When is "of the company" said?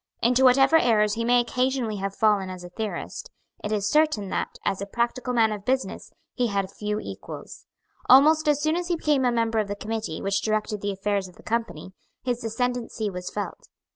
11.27-11.93